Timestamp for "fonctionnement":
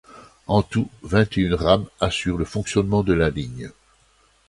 2.45-3.03